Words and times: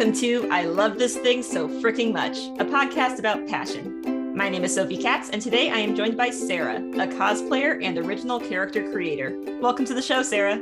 Welcome 0.00 0.18
to 0.20 0.48
I 0.50 0.64
Love 0.64 0.98
This 0.98 1.18
Thing 1.18 1.42
So 1.42 1.68
Freaking 1.68 2.14
Much, 2.14 2.38
a 2.58 2.64
podcast 2.64 3.18
about 3.18 3.46
passion. 3.46 4.34
My 4.34 4.48
name 4.48 4.64
is 4.64 4.74
Sophie 4.74 4.96
Katz, 4.96 5.28
and 5.28 5.42
today 5.42 5.68
I 5.68 5.76
am 5.76 5.94
joined 5.94 6.16
by 6.16 6.30
Sarah, 6.30 6.76
a 6.76 7.06
cosplayer 7.06 7.84
and 7.84 7.98
original 7.98 8.40
character 8.40 8.90
creator. 8.90 9.38
Welcome 9.60 9.84
to 9.84 9.92
the 9.92 10.00
show, 10.00 10.22
Sarah. 10.22 10.58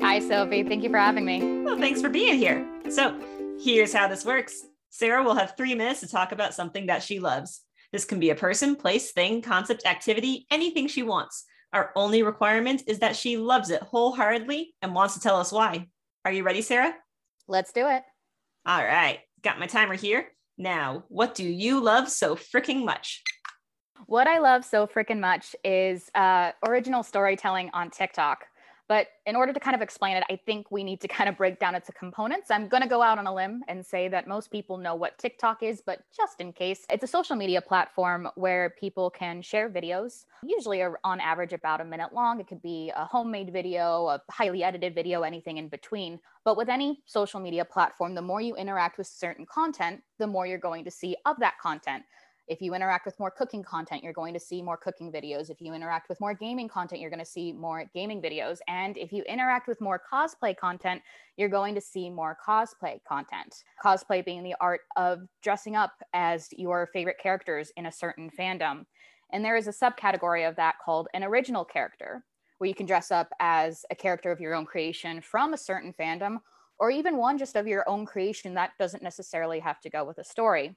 Hi, 0.00 0.18
Sophie. 0.18 0.62
Thank 0.62 0.82
you 0.82 0.88
for 0.88 0.96
having 0.96 1.26
me. 1.26 1.60
Well, 1.60 1.76
thanks 1.76 2.00
for 2.00 2.08
being 2.08 2.38
here. 2.38 2.66
So, 2.88 3.20
here's 3.62 3.92
how 3.92 4.08
this 4.08 4.24
works 4.24 4.64
Sarah 4.88 5.22
will 5.22 5.34
have 5.34 5.58
three 5.58 5.74
minutes 5.74 6.00
to 6.00 6.08
talk 6.08 6.32
about 6.32 6.54
something 6.54 6.86
that 6.86 7.02
she 7.02 7.20
loves. 7.20 7.60
This 7.92 8.06
can 8.06 8.18
be 8.18 8.30
a 8.30 8.34
person, 8.34 8.76
place, 8.76 9.12
thing, 9.12 9.42
concept, 9.42 9.84
activity, 9.84 10.46
anything 10.50 10.88
she 10.88 11.02
wants. 11.02 11.44
Our 11.74 11.92
only 11.96 12.22
requirement 12.22 12.84
is 12.86 13.00
that 13.00 13.14
she 13.14 13.36
loves 13.36 13.68
it 13.68 13.82
wholeheartedly 13.82 14.72
and 14.80 14.94
wants 14.94 15.12
to 15.12 15.20
tell 15.20 15.36
us 15.36 15.52
why. 15.52 15.88
Are 16.24 16.32
you 16.32 16.44
ready, 16.44 16.62
Sarah? 16.62 16.94
Let's 17.46 17.72
do 17.72 17.86
it. 17.86 18.04
All 18.66 18.84
right, 18.84 19.20
got 19.42 19.58
my 19.58 19.66
timer 19.66 19.94
here. 19.94 20.26
Now, 20.58 21.04
what 21.08 21.34
do 21.34 21.44
you 21.44 21.80
love 21.80 22.10
so 22.10 22.36
freaking 22.36 22.84
much? 22.84 23.22
What 24.06 24.26
I 24.26 24.38
love 24.38 24.64
so 24.64 24.86
freaking 24.86 25.20
much 25.20 25.56
is 25.64 26.10
uh, 26.14 26.52
original 26.66 27.02
storytelling 27.02 27.70
on 27.72 27.90
TikTok. 27.90 28.44
But 28.90 29.06
in 29.24 29.36
order 29.36 29.52
to 29.52 29.60
kind 29.60 29.76
of 29.76 29.82
explain 29.82 30.16
it, 30.16 30.24
I 30.28 30.34
think 30.34 30.72
we 30.72 30.82
need 30.82 31.00
to 31.02 31.06
kind 31.06 31.28
of 31.28 31.36
break 31.36 31.60
down 31.60 31.76
its 31.76 31.88
components. 31.96 32.50
I'm 32.50 32.66
going 32.66 32.82
to 32.82 32.88
go 32.88 33.02
out 33.02 33.18
on 33.18 33.26
a 33.28 33.32
limb 33.32 33.62
and 33.68 33.86
say 33.86 34.08
that 34.08 34.26
most 34.26 34.50
people 34.50 34.78
know 34.78 34.96
what 34.96 35.16
TikTok 35.16 35.62
is, 35.62 35.80
but 35.80 36.00
just 36.14 36.40
in 36.40 36.52
case, 36.52 36.86
it's 36.90 37.04
a 37.04 37.06
social 37.06 37.36
media 37.36 37.60
platform 37.60 38.26
where 38.34 38.74
people 38.80 39.08
can 39.08 39.42
share 39.42 39.70
videos, 39.70 40.24
usually 40.42 40.82
on 40.82 41.20
average 41.20 41.52
about 41.52 41.80
a 41.80 41.84
minute 41.84 42.12
long. 42.12 42.40
It 42.40 42.48
could 42.48 42.62
be 42.62 42.90
a 42.96 43.04
homemade 43.04 43.52
video, 43.52 44.08
a 44.08 44.20
highly 44.28 44.64
edited 44.64 44.92
video, 44.96 45.22
anything 45.22 45.58
in 45.58 45.68
between. 45.68 46.18
But 46.44 46.56
with 46.56 46.68
any 46.68 47.04
social 47.06 47.38
media 47.38 47.64
platform, 47.64 48.16
the 48.16 48.22
more 48.22 48.40
you 48.40 48.56
interact 48.56 48.98
with 48.98 49.06
certain 49.06 49.46
content, 49.46 50.00
the 50.18 50.26
more 50.26 50.48
you're 50.48 50.58
going 50.58 50.82
to 50.82 50.90
see 50.90 51.14
of 51.26 51.36
that 51.38 51.60
content. 51.62 52.02
If 52.50 52.60
you 52.60 52.74
interact 52.74 53.06
with 53.06 53.16
more 53.20 53.30
cooking 53.30 53.62
content, 53.62 54.02
you're 54.02 54.12
going 54.12 54.34
to 54.34 54.40
see 54.40 54.60
more 54.60 54.76
cooking 54.76 55.12
videos. 55.12 55.50
If 55.50 55.60
you 55.60 55.72
interact 55.72 56.08
with 56.08 56.20
more 56.20 56.34
gaming 56.34 56.66
content, 56.66 57.00
you're 57.00 57.08
going 57.08 57.20
to 57.20 57.24
see 57.24 57.52
more 57.52 57.84
gaming 57.94 58.20
videos. 58.20 58.58
And 58.66 58.98
if 58.98 59.12
you 59.12 59.22
interact 59.22 59.68
with 59.68 59.80
more 59.80 60.02
cosplay 60.12 60.56
content, 60.56 61.00
you're 61.36 61.48
going 61.48 61.76
to 61.76 61.80
see 61.80 62.10
more 62.10 62.36
cosplay 62.44 62.98
content. 63.08 63.62
Cosplay 63.84 64.24
being 64.24 64.42
the 64.42 64.56
art 64.60 64.80
of 64.96 65.20
dressing 65.44 65.76
up 65.76 65.92
as 66.12 66.48
your 66.50 66.88
favorite 66.92 67.18
characters 67.22 67.70
in 67.76 67.86
a 67.86 67.92
certain 67.92 68.28
fandom. 68.36 68.84
And 69.32 69.44
there 69.44 69.56
is 69.56 69.68
a 69.68 69.72
subcategory 69.72 70.48
of 70.48 70.56
that 70.56 70.74
called 70.84 71.06
an 71.14 71.22
original 71.22 71.64
character, 71.64 72.24
where 72.58 72.66
you 72.66 72.74
can 72.74 72.86
dress 72.86 73.12
up 73.12 73.28
as 73.38 73.84
a 73.92 73.94
character 73.94 74.32
of 74.32 74.40
your 74.40 74.56
own 74.56 74.66
creation 74.66 75.20
from 75.20 75.54
a 75.54 75.56
certain 75.56 75.92
fandom, 75.92 76.38
or 76.80 76.90
even 76.90 77.16
one 77.16 77.38
just 77.38 77.54
of 77.54 77.68
your 77.68 77.88
own 77.88 78.06
creation 78.06 78.54
that 78.54 78.72
doesn't 78.76 79.04
necessarily 79.04 79.60
have 79.60 79.80
to 79.82 79.88
go 79.88 80.04
with 80.04 80.18
a 80.18 80.24
story. 80.24 80.74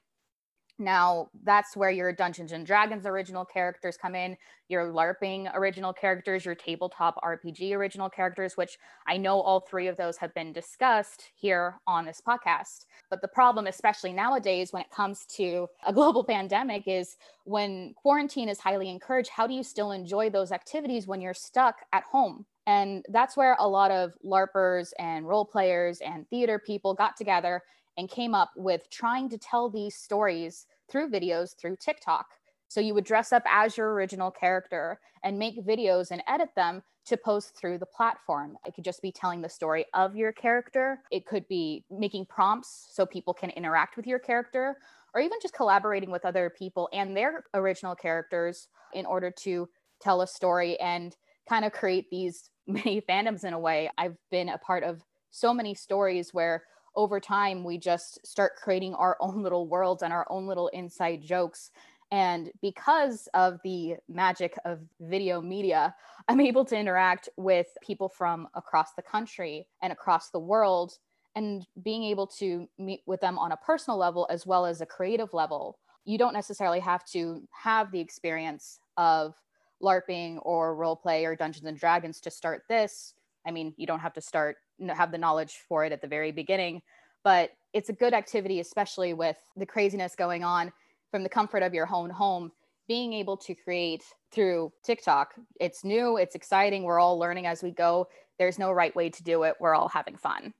Now, 0.78 1.28
that's 1.44 1.76
where 1.76 1.90
your 1.90 2.12
Dungeons 2.12 2.50
and 2.50 2.66
Dragons 2.66 3.06
original 3.06 3.44
characters 3.44 3.96
come 3.96 4.16
in, 4.16 4.36
your 4.68 4.92
LARPing 4.92 5.54
original 5.54 5.92
characters, 5.92 6.44
your 6.44 6.56
tabletop 6.56 7.22
RPG 7.22 7.72
original 7.76 8.10
characters, 8.10 8.56
which 8.56 8.76
I 9.06 9.16
know 9.16 9.40
all 9.40 9.60
three 9.60 9.86
of 9.86 9.96
those 9.96 10.16
have 10.16 10.34
been 10.34 10.52
discussed 10.52 11.30
here 11.36 11.78
on 11.86 12.04
this 12.04 12.20
podcast. 12.26 12.86
But 13.08 13.22
the 13.22 13.28
problem, 13.28 13.68
especially 13.68 14.12
nowadays 14.12 14.72
when 14.72 14.82
it 14.82 14.90
comes 14.90 15.26
to 15.36 15.68
a 15.86 15.92
global 15.92 16.24
pandemic, 16.28 16.88
is 16.88 17.16
when 17.44 17.94
quarantine 17.94 18.48
is 18.48 18.58
highly 18.58 18.90
encouraged, 18.90 19.30
how 19.30 19.46
do 19.46 19.54
you 19.54 19.62
still 19.62 19.92
enjoy 19.92 20.28
those 20.28 20.50
activities 20.50 21.06
when 21.06 21.20
you're 21.20 21.34
stuck 21.34 21.76
at 21.92 22.02
home? 22.02 22.46
And 22.66 23.04
that's 23.10 23.36
where 23.36 23.56
a 23.60 23.68
lot 23.68 23.92
of 23.92 24.12
LARPers 24.24 24.92
and 24.98 25.28
role 25.28 25.44
players 25.44 26.00
and 26.00 26.28
theater 26.30 26.58
people 26.58 26.94
got 26.94 27.16
together 27.16 27.62
and 27.96 28.08
came 28.08 28.34
up 28.34 28.50
with 28.56 28.88
trying 28.90 29.28
to 29.30 29.38
tell 29.38 29.70
these 29.70 29.94
stories 29.94 30.66
through 30.90 31.10
videos 31.10 31.56
through 31.56 31.76
TikTok. 31.76 32.26
So 32.68 32.80
you 32.80 32.94
would 32.94 33.04
dress 33.04 33.32
up 33.32 33.44
as 33.46 33.76
your 33.76 33.92
original 33.92 34.30
character 34.30 34.98
and 35.22 35.38
make 35.38 35.64
videos 35.64 36.10
and 36.10 36.22
edit 36.26 36.50
them 36.56 36.82
to 37.06 37.16
post 37.16 37.56
through 37.56 37.78
the 37.78 37.86
platform. 37.86 38.56
It 38.66 38.74
could 38.74 38.84
just 38.84 39.02
be 39.02 39.12
telling 39.12 39.42
the 39.42 39.48
story 39.48 39.84
of 39.94 40.16
your 40.16 40.32
character. 40.32 41.00
It 41.10 41.26
could 41.26 41.46
be 41.48 41.84
making 41.90 42.26
prompts 42.26 42.88
so 42.90 43.04
people 43.04 43.34
can 43.34 43.50
interact 43.50 43.96
with 43.96 44.06
your 44.06 44.18
character, 44.18 44.78
or 45.14 45.20
even 45.20 45.38
just 45.40 45.54
collaborating 45.54 46.10
with 46.10 46.24
other 46.24 46.50
people 46.50 46.88
and 46.92 47.16
their 47.16 47.44
original 47.52 47.94
characters 47.94 48.68
in 48.94 49.06
order 49.06 49.30
to 49.30 49.68
tell 50.00 50.22
a 50.22 50.26
story 50.26 50.78
and 50.80 51.16
kind 51.48 51.64
of 51.64 51.72
create 51.72 52.10
these 52.10 52.50
many 52.66 53.00
fandoms 53.02 53.44
in 53.44 53.52
a 53.52 53.58
way. 53.58 53.90
I've 53.98 54.16
been 54.30 54.48
a 54.48 54.58
part 54.58 54.82
of 54.84 55.02
so 55.30 55.52
many 55.52 55.74
stories 55.74 56.32
where 56.32 56.64
over 56.96 57.20
time 57.20 57.64
we 57.64 57.78
just 57.78 58.24
start 58.26 58.52
creating 58.56 58.94
our 58.94 59.16
own 59.20 59.42
little 59.42 59.66
worlds 59.66 60.02
and 60.02 60.12
our 60.12 60.26
own 60.30 60.46
little 60.46 60.68
inside 60.68 61.22
jokes. 61.22 61.70
And 62.10 62.50
because 62.62 63.28
of 63.34 63.58
the 63.64 63.96
magic 64.08 64.56
of 64.64 64.80
video 65.00 65.40
media 65.40 65.94
i'm 66.28 66.40
able 66.40 66.64
to 66.64 66.78
interact 66.78 67.28
with 67.36 67.66
people 67.82 68.08
from 68.08 68.48
across 68.54 68.94
the 68.94 69.02
country 69.02 69.66
and 69.82 69.92
across 69.92 70.30
the 70.30 70.38
world 70.38 70.98
and 71.34 71.66
being 71.82 72.04
able 72.04 72.26
to 72.26 72.68
meet 72.78 73.02
with 73.06 73.20
them 73.20 73.38
on 73.38 73.52
a 73.52 73.56
personal 73.56 73.98
level 73.98 74.26
as 74.30 74.46
well 74.46 74.64
as 74.64 74.80
a 74.80 74.86
creative 74.86 75.34
level. 75.34 75.78
You 76.04 76.16
don't 76.18 76.32
necessarily 76.32 76.80
have 76.80 77.04
to 77.06 77.42
have 77.50 77.90
the 77.90 78.00
experience 78.00 78.78
of 78.96 79.34
larping 79.82 80.38
or 80.42 80.76
role 80.76 80.96
play 80.96 81.24
or 81.24 81.34
dungeons 81.34 81.66
and 81.66 81.78
dragons 81.78 82.20
to 82.20 82.30
start 82.30 82.62
this. 82.68 83.14
I 83.46 83.50
mean 83.50 83.74
you 83.76 83.86
don't 83.86 84.00
have 84.00 84.12
to 84.14 84.20
start 84.20 84.56
have 84.88 85.12
the 85.12 85.18
knowledge 85.18 85.60
for 85.68 85.84
it 85.84 85.92
at 85.92 86.00
the 86.00 86.08
very 86.08 86.32
beginning 86.32 86.82
but 87.22 87.50
it's 87.72 87.88
a 87.88 87.92
good 87.92 88.14
activity 88.14 88.60
especially 88.60 89.14
with 89.14 89.36
the 89.56 89.66
craziness 89.66 90.14
going 90.14 90.44
on 90.44 90.72
from 91.10 91.22
the 91.22 91.28
comfort 91.28 91.62
of 91.62 91.74
your 91.74 91.88
own 91.92 92.10
home 92.10 92.50
being 92.88 93.12
able 93.12 93.36
to 93.36 93.54
create 93.54 94.02
through 94.32 94.72
TikTok. 94.84 95.34
It's 95.60 95.84
new, 95.84 96.16
it's 96.16 96.34
exciting. 96.34 96.82
We're 96.82 97.00
all 97.00 97.18
learning 97.18 97.46
as 97.46 97.62
we 97.62 97.70
go. 97.70 98.08
There's 98.38 98.58
no 98.58 98.72
right 98.72 98.94
way 98.94 99.10
to 99.10 99.22
do 99.22 99.44
it. 99.44 99.54
We're 99.60 99.74
all 99.74 99.88
having 99.88 100.16
fun. 100.16 100.52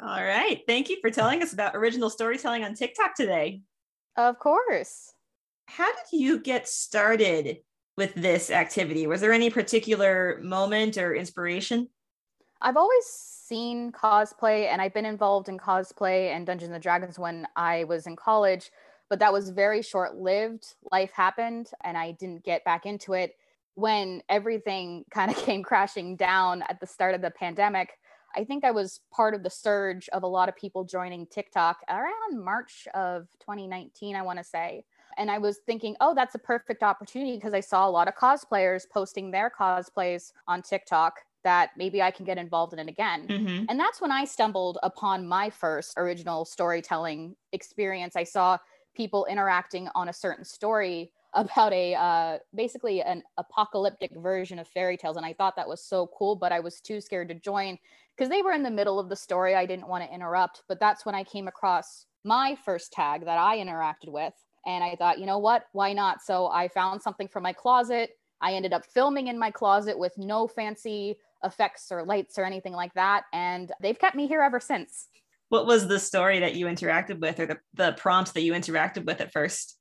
All 0.00 0.22
right. 0.22 0.62
Thank 0.66 0.88
you 0.88 0.98
for 1.00 1.10
telling 1.10 1.42
us 1.42 1.52
about 1.52 1.74
original 1.74 2.10
storytelling 2.10 2.64
on 2.64 2.74
TikTok 2.74 3.14
today. 3.14 3.62
Of 4.16 4.38
course. 4.38 5.12
How 5.66 5.86
did 5.86 6.20
you 6.20 6.40
get 6.40 6.68
started 6.68 7.58
with 7.96 8.14
this 8.14 8.50
activity? 8.50 9.06
Was 9.06 9.20
there 9.20 9.32
any 9.32 9.50
particular 9.50 10.40
moment 10.42 10.96
or 10.98 11.14
inspiration? 11.14 11.88
I've 12.62 12.76
always 12.76 13.06
seen 13.06 13.90
cosplay 13.90 14.66
and 14.66 14.82
I've 14.82 14.92
been 14.92 15.06
involved 15.06 15.48
in 15.48 15.56
cosplay 15.56 16.34
and 16.34 16.46
Dungeons 16.46 16.72
and 16.72 16.82
Dragons 16.82 17.18
when 17.18 17.46
I 17.56 17.84
was 17.84 18.06
in 18.06 18.16
college, 18.16 18.70
but 19.08 19.18
that 19.20 19.32
was 19.32 19.48
very 19.48 19.80
short 19.80 20.16
lived. 20.16 20.74
Life 20.92 21.10
happened 21.12 21.70
and 21.82 21.96
I 21.96 22.12
didn't 22.12 22.44
get 22.44 22.64
back 22.64 22.84
into 22.84 23.14
it 23.14 23.36
when 23.76 24.22
everything 24.28 25.06
kind 25.10 25.30
of 25.30 25.38
came 25.38 25.62
crashing 25.62 26.16
down 26.16 26.62
at 26.68 26.80
the 26.80 26.86
start 26.86 27.14
of 27.14 27.22
the 27.22 27.30
pandemic. 27.30 27.98
I 28.36 28.44
think 28.44 28.62
I 28.62 28.70
was 28.72 29.00
part 29.10 29.34
of 29.34 29.42
the 29.42 29.50
surge 29.50 30.08
of 30.10 30.22
a 30.22 30.28
lot 30.28 30.48
of 30.48 30.54
people 30.54 30.84
joining 30.84 31.26
TikTok 31.26 31.78
around 31.88 32.44
March 32.44 32.86
of 32.94 33.26
2019, 33.40 34.14
I 34.14 34.22
want 34.22 34.38
to 34.38 34.44
say. 34.44 34.84
And 35.16 35.30
I 35.30 35.38
was 35.38 35.58
thinking, 35.66 35.96
oh, 36.00 36.14
that's 36.14 36.36
a 36.36 36.38
perfect 36.38 36.82
opportunity 36.82 37.36
because 37.36 37.54
I 37.54 37.60
saw 37.60 37.88
a 37.88 37.90
lot 37.90 38.06
of 38.06 38.14
cosplayers 38.14 38.82
posting 38.88 39.30
their 39.30 39.50
cosplays 39.50 40.32
on 40.46 40.62
TikTok 40.62 41.14
that 41.44 41.70
maybe 41.76 42.02
I 42.02 42.10
can 42.10 42.24
get 42.24 42.38
involved 42.38 42.72
in 42.72 42.78
it 42.78 42.88
again. 42.88 43.26
Mm-hmm. 43.26 43.64
And 43.68 43.80
that's 43.80 44.00
when 44.00 44.12
I 44.12 44.24
stumbled 44.24 44.78
upon 44.82 45.26
my 45.26 45.50
first 45.50 45.94
original 45.96 46.44
storytelling 46.44 47.36
experience. 47.52 48.16
I 48.16 48.24
saw 48.24 48.58
people 48.94 49.26
interacting 49.26 49.88
on 49.94 50.08
a 50.08 50.12
certain 50.12 50.44
story 50.44 51.12
about 51.34 51.72
a 51.72 51.94
uh, 51.94 52.38
basically 52.54 53.02
an 53.02 53.22
apocalyptic 53.38 54.10
version 54.16 54.58
of 54.58 54.66
fairy 54.66 54.96
tales 54.96 55.16
and 55.16 55.24
i 55.24 55.32
thought 55.32 55.54
that 55.54 55.68
was 55.68 55.80
so 55.80 56.08
cool 56.18 56.34
but 56.34 56.50
i 56.50 56.58
was 56.58 56.80
too 56.80 57.00
scared 57.00 57.28
to 57.28 57.34
join 57.36 57.78
because 58.16 58.28
they 58.28 58.42
were 58.42 58.52
in 58.52 58.64
the 58.64 58.70
middle 58.70 58.98
of 58.98 59.08
the 59.08 59.14
story 59.14 59.54
i 59.54 59.64
didn't 59.64 59.86
want 59.86 60.02
to 60.02 60.12
interrupt 60.12 60.64
but 60.66 60.80
that's 60.80 61.06
when 61.06 61.14
i 61.14 61.22
came 61.22 61.46
across 61.46 62.06
my 62.24 62.56
first 62.64 62.92
tag 62.92 63.24
that 63.24 63.38
i 63.38 63.58
interacted 63.58 64.08
with 64.08 64.34
and 64.66 64.82
i 64.82 64.96
thought 64.96 65.20
you 65.20 65.26
know 65.26 65.38
what 65.38 65.66
why 65.72 65.92
not 65.92 66.20
so 66.20 66.48
i 66.48 66.66
found 66.66 67.00
something 67.00 67.28
from 67.28 67.44
my 67.44 67.52
closet 67.52 68.18
i 68.40 68.52
ended 68.52 68.72
up 68.72 68.84
filming 68.84 69.28
in 69.28 69.38
my 69.38 69.52
closet 69.52 69.96
with 69.96 70.12
no 70.18 70.48
fancy 70.48 71.16
effects 71.44 71.90
or 71.90 72.04
lights 72.04 72.38
or 72.38 72.44
anything 72.44 72.72
like 72.72 72.94
that. 72.94 73.24
And 73.32 73.70
they've 73.80 73.98
kept 73.98 74.16
me 74.16 74.26
here 74.26 74.42
ever 74.42 74.60
since. 74.60 75.08
What 75.48 75.66
was 75.66 75.88
the 75.88 75.98
story 75.98 76.40
that 76.40 76.54
you 76.54 76.66
interacted 76.66 77.20
with 77.20 77.40
or 77.40 77.46
the, 77.46 77.58
the 77.74 77.92
prompt 77.92 78.34
that 78.34 78.42
you 78.42 78.52
interacted 78.52 79.04
with 79.04 79.20
at 79.20 79.32
first? 79.32 79.76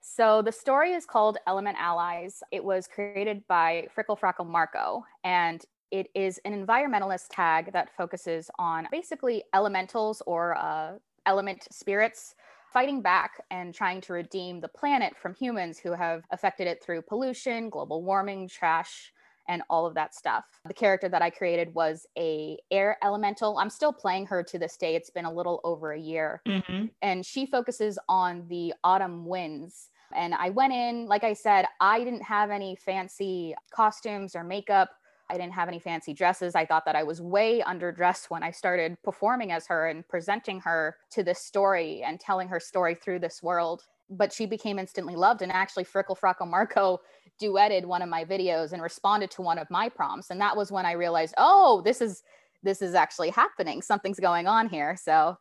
So 0.00 0.42
the 0.42 0.52
story 0.52 0.92
is 0.92 1.06
called 1.06 1.38
Element 1.46 1.76
Allies. 1.78 2.42
It 2.50 2.64
was 2.64 2.88
created 2.88 3.46
by 3.46 3.86
Frickle 3.96 4.18
Frackle 4.18 4.48
Marco, 4.48 5.04
and 5.22 5.64
it 5.90 6.08
is 6.14 6.40
an 6.44 6.66
environmentalist 6.66 7.26
tag 7.30 7.72
that 7.72 7.94
focuses 7.96 8.50
on 8.58 8.88
basically 8.90 9.44
elementals 9.54 10.22
or 10.26 10.56
uh, 10.56 10.92
element 11.26 11.66
spirits 11.70 12.34
fighting 12.72 13.02
back 13.02 13.42
and 13.50 13.74
trying 13.74 14.00
to 14.00 14.12
redeem 14.12 14.60
the 14.60 14.68
planet 14.68 15.16
from 15.16 15.34
humans 15.34 15.78
who 15.78 15.92
have 15.92 16.22
affected 16.30 16.66
it 16.66 16.82
through 16.82 17.02
pollution, 17.02 17.68
global 17.68 18.02
warming, 18.02 18.48
trash, 18.48 19.12
and 19.50 19.62
all 19.68 19.84
of 19.84 19.94
that 19.94 20.14
stuff. 20.14 20.44
The 20.64 20.72
character 20.72 21.08
that 21.08 21.22
I 21.22 21.28
created 21.28 21.74
was 21.74 22.06
a 22.16 22.56
air 22.70 22.96
elemental. 23.02 23.58
I'm 23.58 23.68
still 23.68 23.92
playing 23.92 24.26
her 24.26 24.44
to 24.44 24.58
this 24.60 24.76
day. 24.76 24.94
It's 24.94 25.10
been 25.10 25.24
a 25.24 25.32
little 25.32 25.60
over 25.64 25.92
a 25.92 25.98
year. 25.98 26.40
Mm-hmm. 26.46 26.86
And 27.02 27.26
she 27.26 27.46
focuses 27.46 27.98
on 28.08 28.46
the 28.48 28.72
autumn 28.84 29.26
winds. 29.26 29.90
And 30.14 30.34
I 30.34 30.50
went 30.50 30.72
in, 30.72 31.06
like 31.06 31.24
I 31.24 31.32
said, 31.32 31.66
I 31.80 32.04
didn't 32.04 32.22
have 32.22 32.50
any 32.50 32.76
fancy 32.76 33.56
costumes 33.72 34.36
or 34.36 34.44
makeup. 34.44 34.90
I 35.28 35.34
didn't 35.34 35.52
have 35.52 35.68
any 35.68 35.80
fancy 35.80 36.14
dresses. 36.14 36.54
I 36.54 36.64
thought 36.64 36.84
that 36.84 36.96
I 36.96 37.02
was 37.02 37.20
way 37.20 37.60
underdressed 37.60 38.30
when 38.30 38.44
I 38.44 38.52
started 38.52 38.98
performing 39.02 39.50
as 39.50 39.66
her 39.66 39.88
and 39.88 40.06
presenting 40.06 40.60
her 40.60 40.96
to 41.10 41.24
this 41.24 41.40
story 41.40 42.02
and 42.04 42.20
telling 42.20 42.46
her 42.48 42.60
story 42.60 42.94
through 42.94 43.18
this 43.18 43.42
world. 43.42 43.82
But 44.08 44.32
she 44.32 44.46
became 44.46 44.78
instantly 44.78 45.16
loved. 45.16 45.42
And 45.42 45.52
actually, 45.52 45.84
Frickle 45.84 46.18
Frackle 46.18 46.48
Marco 46.48 47.00
duetted 47.40 47.84
one 47.84 48.02
of 48.02 48.08
my 48.08 48.24
videos 48.24 48.72
and 48.72 48.82
responded 48.82 49.30
to 49.32 49.42
one 49.42 49.58
of 49.58 49.70
my 49.70 49.88
prompts. 49.88 50.30
And 50.30 50.40
that 50.40 50.56
was 50.56 50.70
when 50.70 50.86
I 50.86 50.92
realized, 50.92 51.34
oh, 51.38 51.82
this 51.84 52.00
is 52.00 52.22
this 52.62 52.82
is 52.82 52.94
actually 52.94 53.30
happening. 53.30 53.80
Something's 53.80 54.20
going 54.20 54.46
on 54.46 54.68
here. 54.68 54.96
So, 55.00 55.38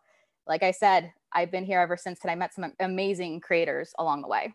like 0.47 0.63
I 0.63 0.71
said, 0.71 1.11
I've 1.33 1.51
been 1.51 1.65
here 1.65 1.79
ever 1.79 1.97
since 1.97 2.19
and 2.21 2.31
I 2.31 2.35
met 2.35 2.53
some 2.53 2.73
amazing 2.79 3.41
creators 3.41 3.93
along 3.99 4.21
the 4.21 4.27
way. 4.27 4.53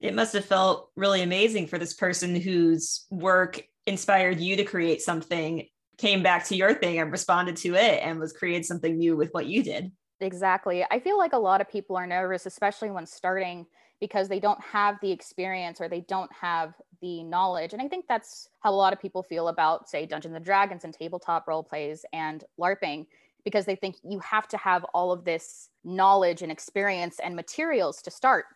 It 0.00 0.14
must 0.14 0.32
have 0.32 0.44
felt 0.44 0.90
really 0.96 1.22
amazing 1.22 1.68
for 1.68 1.78
this 1.78 1.94
person 1.94 2.34
whose 2.34 3.06
work 3.10 3.62
inspired 3.86 4.40
you 4.40 4.56
to 4.56 4.64
create 4.64 5.00
something 5.00 5.68
came 5.98 6.22
back 6.22 6.44
to 6.46 6.56
your 6.56 6.74
thing 6.74 6.98
and 6.98 7.12
responded 7.12 7.56
to 7.56 7.74
it 7.74 8.00
and 8.02 8.18
was 8.18 8.32
created 8.32 8.64
something 8.64 8.98
new 8.98 9.16
with 9.16 9.30
what 9.32 9.46
you 9.46 9.62
did. 9.62 9.92
Exactly. 10.20 10.84
I 10.90 10.98
feel 10.98 11.18
like 11.18 11.32
a 11.32 11.38
lot 11.38 11.60
of 11.60 11.70
people 11.70 11.96
are 11.96 12.06
nervous, 12.06 12.46
especially 12.46 12.90
when 12.90 13.06
starting, 13.06 13.66
because 14.02 14.28
they 14.28 14.40
don't 14.40 14.60
have 14.60 14.98
the 15.00 15.12
experience 15.12 15.80
or 15.80 15.88
they 15.88 16.00
don't 16.00 16.32
have 16.32 16.74
the 17.00 17.22
knowledge. 17.22 17.72
And 17.72 17.80
I 17.80 17.86
think 17.86 18.06
that's 18.08 18.48
how 18.58 18.72
a 18.72 18.74
lot 18.74 18.92
of 18.92 19.00
people 19.00 19.22
feel 19.22 19.46
about, 19.46 19.88
say, 19.88 20.06
Dungeons 20.06 20.34
and 20.34 20.44
Dragons 20.44 20.82
and 20.82 20.92
tabletop 20.92 21.46
role 21.46 21.62
plays 21.62 22.04
and 22.12 22.42
LARPing, 22.60 23.06
because 23.44 23.64
they 23.64 23.76
think 23.76 23.94
you 24.02 24.18
have 24.18 24.48
to 24.48 24.56
have 24.56 24.82
all 24.92 25.12
of 25.12 25.24
this 25.24 25.68
knowledge 25.84 26.42
and 26.42 26.50
experience 26.50 27.20
and 27.22 27.36
materials 27.36 28.02
to 28.02 28.10
start. 28.10 28.46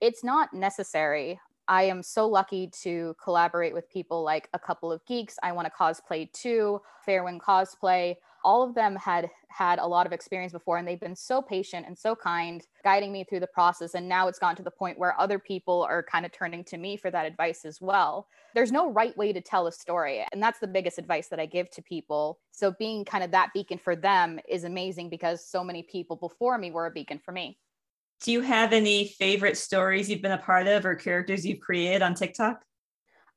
It's 0.00 0.24
not 0.24 0.52
necessary. 0.52 1.38
I 1.68 1.84
am 1.84 2.02
so 2.02 2.26
lucky 2.26 2.68
to 2.82 3.14
collaborate 3.22 3.74
with 3.74 3.88
people 3.88 4.24
like 4.24 4.48
a 4.52 4.58
couple 4.58 4.90
of 4.90 5.06
geeks. 5.06 5.36
I 5.44 5.52
want 5.52 5.68
to 5.68 5.72
cosplay 5.72 6.32
too, 6.32 6.82
Fairwind 7.06 7.38
Cosplay. 7.38 8.16
All 8.44 8.62
of 8.62 8.74
them 8.74 8.96
had 8.96 9.30
had 9.48 9.78
a 9.78 9.86
lot 9.86 10.06
of 10.06 10.12
experience 10.12 10.52
before, 10.52 10.78
and 10.78 10.86
they've 10.86 11.00
been 11.00 11.16
so 11.16 11.42
patient 11.42 11.86
and 11.86 11.98
so 11.98 12.14
kind, 12.14 12.66
guiding 12.84 13.12
me 13.12 13.24
through 13.24 13.40
the 13.40 13.46
process. 13.48 13.94
And 13.94 14.08
now 14.08 14.28
it's 14.28 14.38
gotten 14.38 14.56
to 14.56 14.62
the 14.62 14.70
point 14.70 14.98
where 14.98 15.18
other 15.20 15.38
people 15.38 15.82
are 15.88 16.02
kind 16.02 16.24
of 16.24 16.32
turning 16.32 16.64
to 16.64 16.76
me 16.76 16.96
for 16.96 17.10
that 17.10 17.26
advice 17.26 17.64
as 17.64 17.80
well. 17.80 18.28
There's 18.54 18.72
no 18.72 18.90
right 18.92 19.16
way 19.16 19.32
to 19.32 19.40
tell 19.40 19.66
a 19.66 19.72
story. 19.72 20.24
And 20.32 20.42
that's 20.42 20.60
the 20.60 20.66
biggest 20.66 20.98
advice 20.98 21.28
that 21.28 21.40
I 21.40 21.46
give 21.46 21.70
to 21.70 21.82
people. 21.82 22.38
So 22.52 22.72
being 22.78 23.04
kind 23.04 23.24
of 23.24 23.30
that 23.32 23.50
beacon 23.54 23.78
for 23.78 23.96
them 23.96 24.38
is 24.48 24.64
amazing 24.64 25.10
because 25.10 25.44
so 25.44 25.64
many 25.64 25.82
people 25.82 26.16
before 26.16 26.58
me 26.58 26.70
were 26.70 26.86
a 26.86 26.90
beacon 26.90 27.18
for 27.18 27.32
me. 27.32 27.58
Do 28.22 28.32
you 28.32 28.40
have 28.40 28.72
any 28.72 29.08
favorite 29.08 29.56
stories 29.56 30.10
you've 30.10 30.22
been 30.22 30.32
a 30.32 30.38
part 30.38 30.66
of 30.66 30.84
or 30.84 30.96
characters 30.96 31.46
you've 31.46 31.60
created 31.60 32.02
on 32.02 32.14
TikTok? 32.14 32.64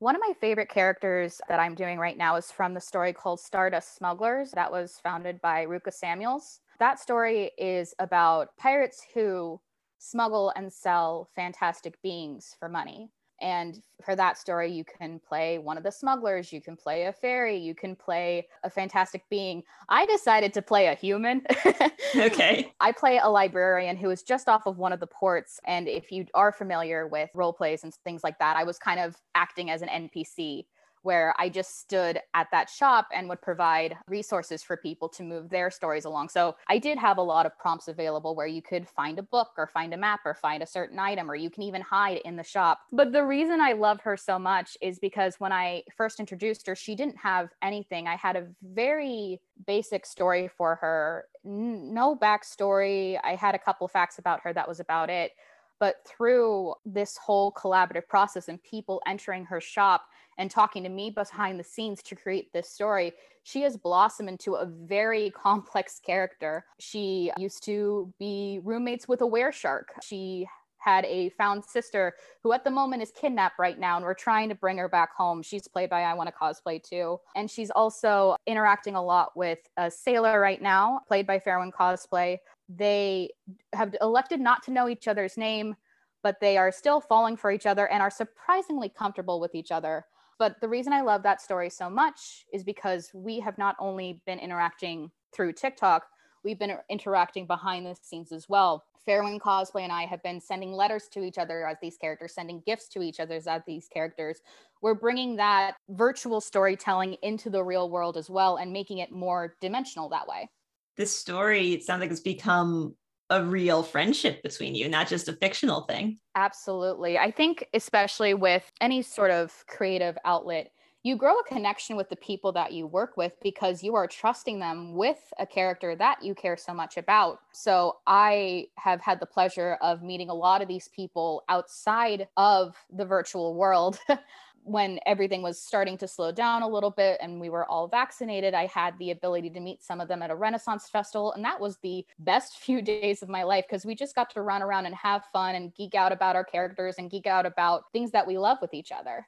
One 0.01 0.15
of 0.15 0.21
my 0.27 0.33
favorite 0.41 0.69
characters 0.69 1.39
that 1.47 1.59
I'm 1.59 1.75
doing 1.75 1.99
right 1.99 2.17
now 2.17 2.35
is 2.35 2.51
from 2.51 2.73
the 2.73 2.81
story 2.81 3.13
called 3.13 3.39
Stardust 3.39 3.95
Smugglers 3.95 4.49
that 4.53 4.71
was 4.71 4.99
founded 5.03 5.39
by 5.41 5.63
Ruka 5.67 5.93
Samuels. 5.93 6.61
That 6.79 6.99
story 6.99 7.51
is 7.55 7.93
about 7.99 8.57
pirates 8.57 9.05
who 9.13 9.61
smuggle 9.99 10.53
and 10.55 10.73
sell 10.73 11.29
fantastic 11.35 12.01
beings 12.01 12.55
for 12.57 12.67
money. 12.67 13.11
And 13.41 13.81
for 14.05 14.15
that 14.15 14.37
story, 14.37 14.71
you 14.71 14.83
can 14.83 15.19
play 15.19 15.57
one 15.57 15.77
of 15.77 15.83
the 15.83 15.91
smugglers, 15.91 16.53
you 16.53 16.61
can 16.61 16.75
play 16.75 17.05
a 17.05 17.13
fairy, 17.13 17.57
you 17.57 17.73
can 17.73 17.95
play 17.95 18.47
a 18.63 18.69
fantastic 18.69 19.23
being. 19.29 19.63
I 19.89 20.05
decided 20.05 20.53
to 20.53 20.61
play 20.61 20.87
a 20.87 20.95
human. 20.95 21.43
okay. 22.15 22.71
I 22.79 22.91
play 22.91 23.19
a 23.21 23.27
librarian 23.27 23.97
who 23.97 24.11
is 24.11 24.21
just 24.21 24.47
off 24.47 24.67
of 24.67 24.77
one 24.77 24.93
of 24.93 24.99
the 24.99 25.07
ports. 25.07 25.59
And 25.65 25.87
if 25.87 26.11
you 26.11 26.25
are 26.33 26.51
familiar 26.51 27.07
with 27.07 27.29
role 27.33 27.53
plays 27.53 27.83
and 27.83 27.93
things 28.03 28.23
like 28.23 28.37
that, 28.39 28.57
I 28.57 28.63
was 28.63 28.77
kind 28.77 28.99
of 28.99 29.15
acting 29.35 29.71
as 29.71 29.81
an 29.81 29.89
NPC 29.89 30.65
where 31.03 31.33
I 31.39 31.49
just 31.49 31.79
stood 31.79 32.19
at 32.33 32.47
that 32.51 32.69
shop 32.69 33.07
and 33.13 33.27
would 33.29 33.41
provide 33.41 33.97
resources 34.07 34.63
for 34.63 34.77
people 34.77 35.09
to 35.09 35.23
move 35.23 35.49
their 35.49 35.71
stories 35.71 36.05
along. 36.05 36.29
So 36.29 36.55
I 36.67 36.77
did 36.77 36.97
have 36.97 37.17
a 37.17 37.21
lot 37.21 37.45
of 37.45 37.57
prompts 37.57 37.87
available 37.87 38.35
where 38.35 38.47
you 38.47 38.61
could 38.61 38.87
find 38.87 39.17
a 39.19 39.23
book 39.23 39.49
or 39.57 39.67
find 39.67 39.93
a 39.93 39.97
map 39.97 40.21
or 40.25 40.33
find 40.33 40.61
a 40.61 40.67
certain 40.67 40.99
item, 40.99 41.29
or 41.29 41.35
you 41.35 41.49
can 41.49 41.63
even 41.63 41.81
hide 41.81 42.21
in 42.25 42.35
the 42.35 42.43
shop. 42.43 42.81
But 42.91 43.11
the 43.11 43.23
reason 43.23 43.61
I 43.61 43.73
love 43.73 44.01
her 44.01 44.15
so 44.15 44.37
much 44.37 44.77
is 44.81 44.99
because 44.99 45.35
when 45.39 45.51
I 45.51 45.83
first 45.95 46.19
introduced 46.19 46.67
her, 46.67 46.75
she 46.75 46.95
didn't 46.95 47.17
have 47.17 47.49
anything. 47.61 48.07
I 48.07 48.15
had 48.15 48.35
a 48.35 48.47
very 48.61 49.41
basic 49.65 50.05
story 50.05 50.47
for 50.47 50.75
her, 50.75 51.25
no 51.43 52.15
backstory. 52.15 53.19
I 53.23 53.35
had 53.35 53.55
a 53.55 53.59
couple 53.59 53.87
facts 53.87 54.19
about 54.19 54.41
her, 54.41 54.53
that 54.53 54.67
was 54.67 54.79
about 54.79 55.09
it. 55.09 55.31
But 55.79 55.95
through 56.05 56.75
this 56.85 57.17
whole 57.17 57.51
collaborative 57.51 58.07
process 58.07 58.47
and 58.49 58.61
people 58.61 59.01
entering 59.07 59.45
her 59.45 59.59
shop, 59.59 60.03
and 60.41 60.49
talking 60.49 60.81
to 60.81 60.89
me 60.89 61.11
behind 61.11 61.59
the 61.59 61.63
scenes 61.63 62.01
to 62.01 62.15
create 62.15 62.51
this 62.51 62.67
story, 62.67 63.13
she 63.43 63.61
has 63.61 63.77
blossomed 63.77 64.27
into 64.27 64.55
a 64.55 64.65
very 64.65 65.29
complex 65.35 66.01
character. 66.03 66.65
She 66.79 67.31
used 67.37 67.63
to 67.65 68.11
be 68.19 68.59
roommates 68.63 69.07
with 69.07 69.21
a 69.21 69.27
were 69.27 69.51
shark. 69.51 69.93
She 70.03 70.47
had 70.79 71.05
a 71.05 71.29
found 71.37 71.63
sister 71.63 72.15
who 72.41 72.53
at 72.53 72.63
the 72.63 72.71
moment 72.71 73.03
is 73.03 73.11
kidnapped 73.11 73.59
right 73.59 73.77
now 73.77 73.97
and 73.97 74.03
we're 74.03 74.15
trying 74.15 74.49
to 74.49 74.55
bring 74.55 74.79
her 74.79 74.89
back 74.89 75.15
home 75.15 75.43
she's 75.43 75.67
played 75.67 75.91
by 75.91 76.01
i 76.01 76.15
want 76.15 76.27
to 76.27 76.33
cosplay 76.33 76.81
too 76.81 77.19
and 77.35 77.51
she's 77.51 77.69
also 77.69 78.35
interacting 78.47 78.95
a 78.95 79.03
lot 79.03 79.29
with 79.37 79.59
a 79.77 79.91
sailor 79.91 80.39
right 80.39 80.59
now 80.59 80.99
played 81.07 81.27
by 81.27 81.37
fairwind 81.37 81.71
cosplay 81.71 82.35
they 82.67 83.29
have 83.73 83.95
elected 84.01 84.39
not 84.39 84.63
to 84.63 84.71
know 84.71 84.89
each 84.89 85.07
other's 85.07 85.37
name 85.37 85.75
but 86.23 86.39
they 86.39 86.57
are 86.57 86.71
still 86.71 86.99
falling 86.99 87.37
for 87.37 87.51
each 87.51 87.67
other 87.67 87.87
and 87.89 88.01
are 88.01 88.09
surprisingly 88.09 88.89
comfortable 88.89 89.39
with 89.39 89.53
each 89.53 89.69
other 89.69 90.03
but 90.41 90.59
the 90.59 90.67
reason 90.67 90.91
I 90.91 91.01
love 91.01 91.21
that 91.21 91.39
story 91.39 91.69
so 91.69 91.87
much 91.87 92.47
is 92.51 92.63
because 92.63 93.11
we 93.13 93.39
have 93.41 93.59
not 93.59 93.75
only 93.77 94.23
been 94.25 94.39
interacting 94.39 95.11
through 95.31 95.53
TikTok, 95.53 96.07
we've 96.43 96.57
been 96.57 96.79
interacting 96.89 97.45
behind 97.45 97.85
the 97.85 97.95
scenes 98.01 98.31
as 98.31 98.49
well. 98.49 98.83
Fairwind 99.07 99.39
Cosplay 99.39 99.83
and 99.83 99.91
I 99.91 100.07
have 100.07 100.23
been 100.23 100.41
sending 100.41 100.73
letters 100.73 101.07
to 101.09 101.23
each 101.23 101.37
other 101.37 101.67
as 101.67 101.77
these 101.79 101.95
characters, 101.95 102.33
sending 102.33 102.63
gifts 102.65 102.89
to 102.89 103.03
each 103.03 103.19
other 103.19 103.35
as 103.35 103.47
these 103.67 103.87
characters. 103.87 104.39
We're 104.81 104.95
bringing 104.95 105.35
that 105.35 105.75
virtual 105.89 106.41
storytelling 106.41 107.17
into 107.21 107.51
the 107.51 107.63
real 107.63 107.91
world 107.91 108.17
as 108.17 108.27
well 108.27 108.55
and 108.55 108.73
making 108.73 108.97
it 108.97 109.11
more 109.11 109.57
dimensional 109.61 110.09
that 110.09 110.27
way. 110.27 110.49
This 110.97 111.15
story, 111.15 111.73
it 111.73 111.83
sounds 111.83 112.01
like 112.01 112.09
it's 112.09 112.19
become 112.19 112.95
a 113.31 113.43
real 113.43 113.81
friendship 113.81 114.43
between 114.43 114.75
you, 114.75 114.89
not 114.89 115.07
just 115.07 115.29
a 115.29 115.33
fictional 115.33 115.81
thing. 115.81 116.19
Absolutely. 116.35 117.17
I 117.17 117.31
think, 117.31 117.65
especially 117.73 118.33
with 118.33 118.69
any 118.81 119.01
sort 119.01 119.31
of 119.31 119.65
creative 119.67 120.17
outlet, 120.25 120.71
you 121.03 121.15
grow 121.15 121.39
a 121.39 121.43
connection 121.45 121.95
with 121.95 122.09
the 122.09 122.15
people 122.17 122.51
that 122.51 122.73
you 122.73 122.85
work 122.85 123.17
with 123.17 123.33
because 123.41 123.81
you 123.81 123.95
are 123.95 124.05
trusting 124.05 124.59
them 124.59 124.95
with 124.95 125.17
a 125.39 125.47
character 125.47 125.95
that 125.95 126.21
you 126.21 126.35
care 126.35 126.57
so 126.57 126.73
much 126.73 126.97
about. 126.97 127.39
So, 127.53 127.97
I 128.05 128.67
have 128.77 129.01
had 129.01 129.19
the 129.19 129.25
pleasure 129.25 129.77
of 129.81 130.03
meeting 130.03 130.29
a 130.29 130.33
lot 130.33 130.61
of 130.61 130.67
these 130.67 130.89
people 130.89 131.43
outside 131.49 132.27
of 132.37 132.75
the 132.91 133.05
virtual 133.05 133.55
world 133.55 133.97
when 134.63 134.99
everything 135.05 135.41
was 135.41 135.61
starting 135.61 135.97
to 135.97 136.07
slow 136.07 136.31
down 136.31 136.61
a 136.61 136.67
little 136.67 136.91
bit 136.91 137.17
and 137.21 137.39
we 137.39 137.49
were 137.49 137.65
all 137.65 137.87
vaccinated, 137.87 138.53
I 138.53 138.67
had 138.67 138.97
the 138.99 139.11
ability 139.11 139.49
to 139.51 139.59
meet 139.59 139.83
some 139.83 139.99
of 139.99 140.07
them 140.07 140.21
at 140.21 140.29
a 140.29 140.35
Renaissance 140.35 140.87
festival. 140.89 141.33
And 141.33 141.43
that 141.43 141.59
was 141.59 141.77
the 141.77 142.05
best 142.19 142.57
few 142.57 142.81
days 142.81 143.21
of 143.21 143.29
my 143.29 143.43
life 143.43 143.65
because 143.67 143.85
we 143.85 143.95
just 143.95 144.15
got 144.15 144.29
to 144.31 144.41
run 144.41 144.61
around 144.61 144.85
and 144.85 144.95
have 144.95 145.25
fun 145.33 145.55
and 145.55 145.73
geek 145.75 145.95
out 145.95 146.11
about 146.11 146.35
our 146.35 146.43
characters 146.43 146.95
and 146.97 147.09
geek 147.09 147.27
out 147.27 147.45
about 147.45 147.83
things 147.91 148.11
that 148.11 148.27
we 148.27 148.37
love 148.37 148.57
with 148.61 148.73
each 148.73 148.91
other. 148.91 149.27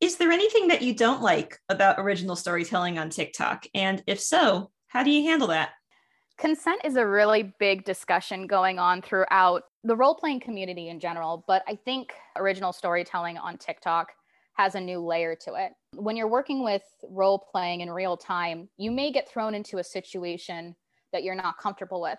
Is 0.00 0.16
there 0.16 0.30
anything 0.30 0.68
that 0.68 0.82
you 0.82 0.94
don't 0.94 1.22
like 1.22 1.58
about 1.68 1.98
original 1.98 2.36
storytelling 2.36 2.98
on 2.98 3.10
TikTok? 3.10 3.66
And 3.74 4.02
if 4.06 4.20
so, 4.20 4.70
how 4.88 5.02
do 5.02 5.10
you 5.10 5.28
handle 5.28 5.48
that? 5.48 5.70
Consent 6.36 6.80
is 6.84 6.96
a 6.96 7.06
really 7.06 7.54
big 7.60 7.84
discussion 7.84 8.46
going 8.46 8.78
on 8.78 9.02
throughout 9.02 9.62
the 9.84 9.94
role 9.94 10.14
playing 10.14 10.40
community 10.40 10.88
in 10.88 10.98
general, 10.98 11.44
but 11.46 11.62
I 11.68 11.76
think 11.76 12.12
original 12.36 12.72
storytelling 12.72 13.38
on 13.38 13.56
TikTok 13.56 14.12
has 14.54 14.74
a 14.74 14.80
new 14.80 15.00
layer 15.00 15.36
to 15.42 15.54
it. 15.54 15.72
When 15.94 16.16
you're 16.16 16.28
working 16.28 16.64
with 16.64 16.82
role 17.08 17.38
playing 17.38 17.80
in 17.80 17.90
real 17.90 18.16
time, 18.16 18.68
you 18.76 18.90
may 18.90 19.12
get 19.12 19.28
thrown 19.28 19.54
into 19.54 19.78
a 19.78 19.84
situation 19.84 20.74
that 21.12 21.24
you're 21.24 21.34
not 21.34 21.58
comfortable 21.58 22.00
with. 22.00 22.18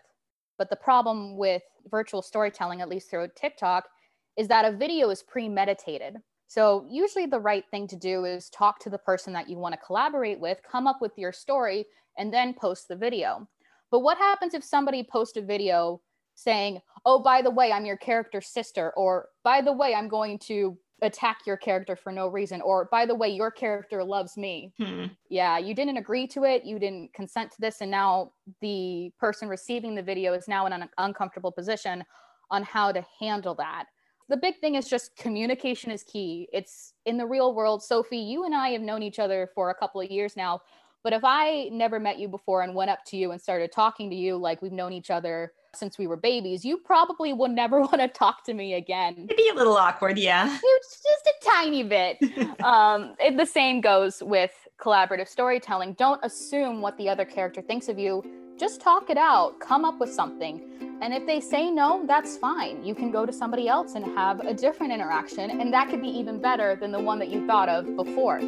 But 0.57 0.69
the 0.69 0.75
problem 0.75 1.37
with 1.37 1.63
virtual 1.89 2.21
storytelling, 2.21 2.81
at 2.81 2.89
least 2.89 3.09
through 3.09 3.29
TikTok, 3.35 3.85
is 4.37 4.47
that 4.49 4.65
a 4.65 4.75
video 4.75 5.09
is 5.09 5.23
premeditated. 5.23 6.17
So, 6.47 6.85
usually, 6.89 7.25
the 7.25 7.39
right 7.39 7.63
thing 7.71 7.87
to 7.87 7.95
do 7.95 8.25
is 8.25 8.49
talk 8.49 8.79
to 8.79 8.89
the 8.89 8.99
person 8.99 9.33
that 9.33 9.49
you 9.49 9.57
want 9.57 9.73
to 9.73 9.85
collaborate 9.85 10.39
with, 10.39 10.59
come 10.69 10.87
up 10.87 11.01
with 11.01 11.11
your 11.17 11.31
story, 11.31 11.85
and 12.17 12.33
then 12.33 12.53
post 12.53 12.87
the 12.87 12.95
video. 12.95 13.47
But 13.91 14.01
what 14.01 14.17
happens 14.17 14.53
if 14.53 14.63
somebody 14.63 15.03
posts 15.03 15.37
a 15.37 15.41
video 15.41 16.01
saying, 16.35 16.81
Oh, 17.05 17.19
by 17.19 17.41
the 17.41 17.51
way, 17.51 17.71
I'm 17.71 17.85
your 17.85 17.97
character's 17.97 18.47
sister, 18.47 18.93
or 18.95 19.29
by 19.43 19.61
the 19.61 19.73
way, 19.73 19.95
I'm 19.95 20.07
going 20.07 20.37
to 20.39 20.77
attack 21.01 21.39
your 21.45 21.57
character 21.57 21.95
for 21.95 22.11
no 22.11 22.27
reason 22.27 22.61
or 22.61 22.85
by 22.85 23.05
the 23.05 23.15
way 23.15 23.27
your 23.27 23.51
character 23.51 24.03
loves 24.03 24.37
me. 24.37 24.71
Hmm. 24.77 25.05
yeah 25.29 25.57
you 25.57 25.75
didn't 25.75 25.97
agree 25.97 26.25
to 26.27 26.43
it 26.43 26.63
you 26.63 26.79
didn't 26.79 27.13
consent 27.13 27.51
to 27.51 27.57
this 27.59 27.81
and 27.81 27.91
now 27.91 28.31
the 28.61 29.11
person 29.19 29.49
receiving 29.49 29.95
the 29.95 30.01
video 30.01 30.33
is 30.33 30.47
now 30.47 30.65
in 30.65 30.73
an 30.73 30.87
uncomfortable 30.97 31.51
position 31.51 32.03
on 32.51 32.63
how 32.63 32.91
to 32.91 33.03
handle 33.19 33.55
that. 33.55 33.85
The 34.29 34.37
big 34.37 34.59
thing 34.59 34.75
is 34.75 34.87
just 34.87 35.15
communication 35.17 35.91
is 35.91 36.03
key. 36.03 36.47
It's 36.51 36.93
in 37.05 37.17
the 37.17 37.25
real 37.25 37.53
world. 37.53 37.83
Sophie 37.83 38.17
you 38.17 38.45
and 38.45 38.55
i 38.55 38.69
have 38.69 38.81
known 38.81 39.03
each 39.03 39.19
other 39.19 39.49
for 39.53 39.69
a 39.69 39.75
couple 39.75 40.01
of 40.01 40.09
years 40.09 40.37
now 40.37 40.61
but 41.03 41.13
if 41.13 41.21
i 41.23 41.69
never 41.71 41.99
met 41.99 42.19
you 42.19 42.27
before 42.27 42.61
and 42.61 42.73
went 42.73 42.89
up 42.89 43.03
to 43.05 43.17
you 43.17 43.31
and 43.31 43.41
started 43.41 43.71
talking 43.71 44.09
to 44.09 44.15
you 44.15 44.37
like 44.37 44.61
we've 44.61 44.71
known 44.71 44.93
each 44.93 45.11
other 45.11 45.51
since 45.77 45.97
we 45.97 46.07
were 46.07 46.17
babies 46.17 46.63
you 46.65 46.77
probably 46.77 47.33
will 47.33 47.49
never 47.49 47.79
want 47.87 47.99
to 47.99 48.07
talk 48.07 48.43
to 48.43 48.53
me 48.53 48.73
again 48.73 49.13
It'd 49.17 49.37
be 49.37 49.49
a 49.49 49.55
little 49.55 49.77
awkward, 49.77 50.17
yeah. 50.17 50.57
it's 50.63 51.01
just 51.01 51.25
a 51.27 51.45
tiny 51.45 51.83
bit 51.83 52.17
um, 52.63 53.15
it, 53.19 53.37
the 53.37 53.45
same 53.45 53.81
goes 53.81 54.21
with 54.23 54.51
collaborative 54.79 55.27
storytelling. 55.27 55.93
Don't 55.93 56.23
assume 56.23 56.81
what 56.81 56.97
the 56.97 57.09
other 57.09 57.25
character 57.25 57.61
thinks 57.61 57.89
of 57.89 57.97
you. 57.97 58.23
Just 58.57 58.79
talk 58.79 59.09
it 59.09 59.17
out. 59.17 59.59
Come 59.59 59.83
up 59.83 59.99
with 59.99 60.11
something. 60.11 60.61
And 61.01 61.13
if 61.13 61.25
they 61.25 61.41
say 61.41 61.69
no, 61.69 62.05
that's 62.07 62.37
fine. 62.37 62.83
You 62.83 62.95
can 62.95 63.11
go 63.11 63.25
to 63.25 63.33
somebody 63.33 63.67
else 63.67 63.95
and 63.95 64.05
have 64.17 64.39
a 64.39 64.53
different 64.53 64.93
interaction. 64.93 65.59
And 65.59 65.73
that 65.73 65.89
could 65.89 66.01
be 66.01 66.07
even 66.07 66.39
better 66.39 66.75
than 66.75 66.91
the 66.91 66.99
one 66.99 67.19
that 67.19 67.29
you 67.29 67.45
thought 67.45 67.67
of 67.67 67.95
before. 67.95 68.39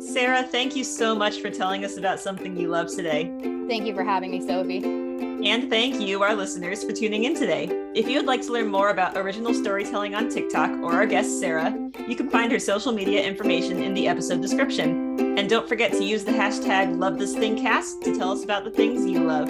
Sarah, 0.00 0.42
thank 0.42 0.76
you 0.76 0.84
so 0.84 1.14
much 1.14 1.40
for 1.40 1.48
telling 1.48 1.84
us 1.84 1.96
about 1.96 2.20
something 2.20 2.56
you 2.56 2.68
love 2.68 2.94
today. 2.94 3.32
Thank 3.68 3.86
you 3.86 3.94
for 3.94 4.04
having 4.04 4.32
me, 4.32 4.46
Sophie. 4.46 5.01
And 5.44 5.68
thank 5.68 6.00
you, 6.00 6.22
our 6.22 6.36
listeners, 6.36 6.84
for 6.84 6.92
tuning 6.92 7.24
in 7.24 7.34
today. 7.34 7.68
If 7.94 8.06
you 8.06 8.16
would 8.16 8.26
like 8.26 8.42
to 8.42 8.52
learn 8.52 8.68
more 8.68 8.90
about 8.90 9.16
original 9.16 9.52
storytelling 9.52 10.14
on 10.14 10.28
TikTok 10.28 10.70
or 10.82 10.92
our 10.92 11.04
guest, 11.04 11.40
Sarah, 11.40 11.76
you 12.06 12.14
can 12.14 12.30
find 12.30 12.52
her 12.52 12.60
social 12.60 12.92
media 12.92 13.24
information 13.24 13.82
in 13.82 13.92
the 13.92 14.06
episode 14.06 14.40
description. 14.40 15.36
And 15.36 15.50
don't 15.50 15.68
forget 15.68 15.90
to 15.94 16.04
use 16.04 16.22
the 16.22 16.30
hashtag 16.30 16.94
LoveThisThingCast 16.96 18.04
to 18.04 18.16
tell 18.16 18.30
us 18.30 18.44
about 18.44 18.62
the 18.62 18.70
things 18.70 19.04
you 19.04 19.24
love. 19.24 19.48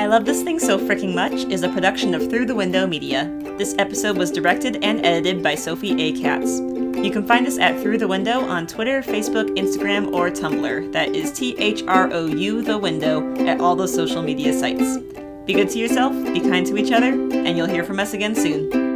I 0.00 0.06
Love 0.06 0.24
This 0.24 0.42
Thing 0.42 0.58
So 0.58 0.78
Freaking 0.78 1.14
Much 1.14 1.44
is 1.44 1.62
a 1.62 1.68
production 1.68 2.12
of 2.16 2.28
Through 2.28 2.46
the 2.46 2.54
Window 2.56 2.84
Media. 2.84 3.30
This 3.56 3.76
episode 3.78 4.16
was 4.16 4.32
directed 4.32 4.82
and 4.82 5.06
edited 5.06 5.44
by 5.44 5.54
Sophie 5.54 6.02
A. 6.02 6.20
Katz. 6.20 6.58
You 7.02 7.10
can 7.10 7.26
find 7.26 7.46
us 7.46 7.58
at 7.58 7.80
Through 7.82 7.98
the 7.98 8.08
Window 8.08 8.40
on 8.40 8.66
Twitter, 8.66 9.02
Facebook, 9.02 9.56
Instagram, 9.56 10.12
or 10.12 10.30
Tumblr. 10.30 10.92
That 10.92 11.14
is 11.14 11.32
T 11.32 11.56
H 11.58 11.82
R 11.86 12.10
O 12.12 12.26
U, 12.26 12.62
the 12.62 12.78
window, 12.78 13.34
at 13.46 13.60
all 13.60 13.76
those 13.76 13.94
social 13.94 14.22
media 14.22 14.52
sites. 14.52 14.98
Be 15.44 15.52
good 15.52 15.68
to 15.70 15.78
yourself, 15.78 16.12
be 16.32 16.40
kind 16.40 16.66
to 16.66 16.78
each 16.78 16.92
other, 16.92 17.12
and 17.12 17.56
you'll 17.56 17.66
hear 17.66 17.84
from 17.84 18.00
us 18.00 18.14
again 18.14 18.34
soon. 18.34 18.93